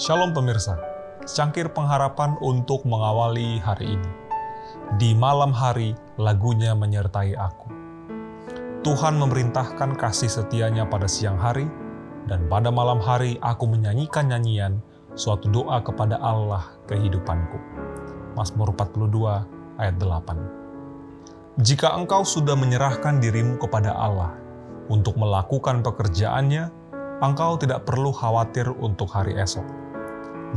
Shalom 0.00 0.32
pemirsa, 0.32 0.80
secangkir 1.28 1.76
pengharapan 1.76 2.32
untuk 2.40 2.88
mengawali 2.88 3.60
hari 3.60 4.00
ini. 4.00 4.10
Di 4.96 5.12
malam 5.12 5.52
hari, 5.52 5.92
lagunya 6.16 6.72
menyertai 6.72 7.36
aku. 7.36 7.68
Tuhan 8.80 9.20
memerintahkan 9.20 10.00
kasih 10.00 10.32
setianya 10.32 10.88
pada 10.88 11.04
siang 11.04 11.36
hari, 11.36 11.68
dan 12.24 12.48
pada 12.48 12.72
malam 12.72 12.96
hari 12.96 13.36
aku 13.44 13.68
menyanyikan 13.68 14.32
nyanyian 14.32 14.80
suatu 15.12 15.52
doa 15.52 15.84
kepada 15.84 16.16
Allah 16.16 16.64
kehidupanku. 16.88 17.60
Mazmur 18.40 18.72
42 18.72 19.84
ayat 19.84 20.00
8. 20.00 21.60
Jika 21.60 21.92
engkau 21.92 22.24
sudah 22.24 22.56
menyerahkan 22.56 23.20
dirimu 23.20 23.60
kepada 23.60 23.92
Allah 23.92 24.32
untuk 24.88 25.20
melakukan 25.20 25.84
pekerjaannya, 25.84 26.80
engkau 27.20 27.56
tidak 27.60 27.84
perlu 27.84 28.12
khawatir 28.12 28.68
untuk 28.80 29.12
hari 29.12 29.36
esok. 29.36 29.64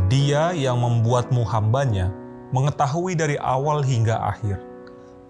Dia 0.09 0.55
yang 0.55 0.81
membuatmu 0.81 1.45
hambanya 1.45 2.09
mengetahui 2.55 3.13
dari 3.13 3.37
awal 3.37 3.85
hingga 3.85 4.17
akhir 4.17 4.73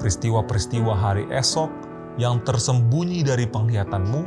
peristiwa-peristiwa 0.03 0.91
hari 0.91 1.23
esok 1.31 1.71
yang 2.19 2.43
tersembunyi 2.43 3.23
dari 3.23 3.47
penglihatanmu 3.47 4.21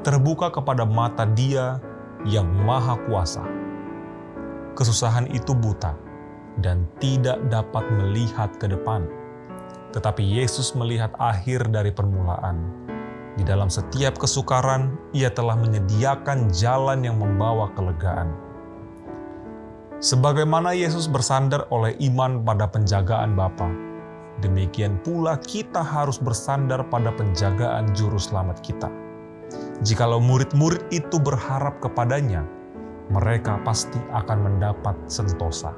terbuka 0.00 0.48
kepada 0.48 0.88
mata 0.88 1.28
dia 1.28 1.76
yang 2.24 2.48
maha 2.64 2.96
kuasa. 3.04 3.44
Kesusahan 4.72 5.28
itu 5.28 5.52
buta 5.52 5.92
dan 6.64 6.88
tidak 6.96 7.38
dapat 7.52 7.84
melihat 7.92 8.50
ke 8.56 8.72
depan. 8.72 9.04
Tetapi 9.92 10.24
Yesus 10.24 10.72
melihat 10.72 11.12
akhir 11.20 11.68
dari 11.68 11.92
permulaan. 11.92 12.87
Di 13.38 13.46
dalam 13.46 13.70
setiap 13.70 14.18
kesukaran, 14.18 14.98
ia 15.14 15.30
telah 15.30 15.54
menyediakan 15.54 16.50
jalan 16.50 17.06
yang 17.06 17.22
membawa 17.22 17.70
kelegaan. 17.78 18.34
Sebagaimana 20.02 20.74
Yesus 20.74 21.06
bersandar 21.06 21.70
oleh 21.70 21.94
iman 22.10 22.42
pada 22.42 22.66
penjagaan 22.66 23.38
Bapa, 23.38 23.70
demikian 24.42 24.98
pula 25.06 25.38
kita 25.38 25.86
harus 25.86 26.18
bersandar 26.18 26.82
pada 26.90 27.14
penjagaan 27.14 27.94
juru 27.94 28.18
selamat 28.18 28.58
kita. 28.58 28.90
Jikalau 29.86 30.18
murid-murid 30.18 30.82
itu 30.90 31.22
berharap 31.22 31.78
kepadanya, 31.78 32.42
mereka 33.14 33.62
pasti 33.62 34.02
akan 34.18 34.50
mendapat 34.50 34.98
sentosa. 35.06 35.70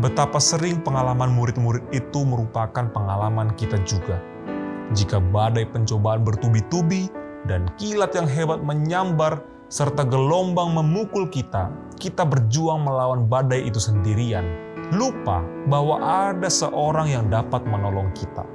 Betapa 0.00 0.40
sering 0.40 0.80
pengalaman 0.80 1.28
murid-murid 1.28 1.84
itu 1.92 2.24
merupakan 2.24 2.88
pengalaman 2.88 3.52
kita 3.52 3.76
juga. 3.84 4.16
Jika 4.96 5.20
badai 5.20 5.68
pencobaan 5.68 6.24
bertubi-tubi 6.24 7.12
dan 7.44 7.68
kilat 7.76 8.16
yang 8.16 8.24
hebat 8.24 8.64
menyambar 8.64 9.44
serta 9.68 10.00
gelombang 10.00 10.72
memukul 10.72 11.28
kita, 11.28 11.68
kita 12.00 12.24
berjuang 12.24 12.88
melawan 12.88 13.28
badai 13.28 13.68
itu 13.68 13.76
sendirian, 13.76 14.48
lupa 14.96 15.44
bahwa 15.68 16.00
ada 16.00 16.48
seorang 16.48 17.12
yang 17.12 17.28
dapat 17.28 17.68
menolong 17.68 18.08
kita. 18.16 18.48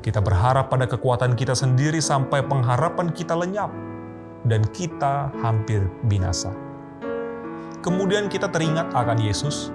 Kita 0.00 0.24
berharap 0.24 0.72
pada 0.72 0.88
kekuatan 0.88 1.36
kita 1.36 1.52
sendiri 1.52 2.00
sampai 2.00 2.40
pengharapan 2.40 3.12
kita 3.12 3.36
lenyap, 3.36 3.68
dan 4.48 4.64
kita 4.72 5.28
hampir 5.44 5.84
binasa. 6.08 6.54
Kemudian 7.84 8.32
kita 8.32 8.48
teringat 8.48 8.88
akan 8.96 9.20
Yesus, 9.20 9.68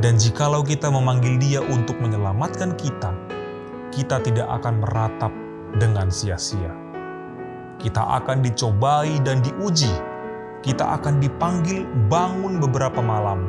dan 0.00 0.16
jikalau 0.16 0.64
kita 0.64 0.88
memanggil 0.88 1.36
Dia 1.36 1.60
untuk 1.60 2.00
menyelamatkan 2.00 2.78
kita, 2.80 3.12
kita 3.92 4.24
tidak 4.24 4.48
akan 4.48 4.80
meratap 4.80 5.32
dengan 5.76 6.08
sia-sia. 6.08 6.72
Kita 7.76 8.00
akan 8.24 8.40
dicobai 8.40 9.20
dan 9.20 9.44
diuji. 9.44 9.92
Kita 10.64 10.96
akan 10.96 11.20
dipanggil 11.20 11.84
bangun 12.08 12.56
beberapa 12.56 13.04
malam. 13.04 13.44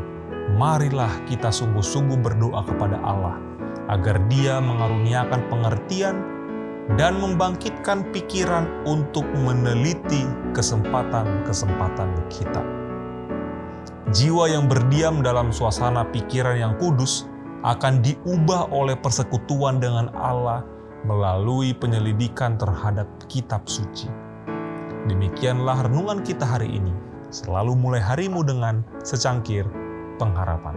Marilah 0.59 1.23
kita 1.25 1.47
sungguh-sungguh 1.49 2.19
berdoa 2.19 2.67
kepada 2.67 2.99
Allah 3.01 3.39
agar 3.87 4.19
Dia 4.27 4.59
mengaruniakan 4.59 5.47
pengertian 5.47 6.15
dan 6.99 7.15
membangkitkan 7.23 8.11
pikiran 8.11 8.67
untuk 8.83 9.23
meneliti 9.39 10.27
kesempatan-kesempatan 10.51 12.09
kita. 12.27 12.63
Jiwa 14.11 14.51
yang 14.51 14.67
berdiam 14.67 15.23
dalam 15.23 15.49
suasana 15.49 16.03
pikiran 16.05 16.59
yang 16.59 16.73
kudus 16.77 17.32
akan 17.63 18.03
diubah 18.03 18.69
oleh 18.75 18.99
persekutuan 18.99 19.79
dengan 19.79 20.11
Allah 20.19 20.67
melalui 21.07 21.71
penyelidikan 21.71 22.59
terhadap 22.59 23.07
kitab 23.31 23.63
suci. 23.67 24.11
Demikianlah 25.07 25.87
renungan 25.87 26.23
kita 26.23 26.43
hari 26.43 26.79
ini. 26.79 26.91
Selalu 27.31 27.75
mulai 27.75 28.01
harimu 28.03 28.45
dengan 28.45 28.83
secangkir 29.03 29.65
pengharapan. 30.21 30.75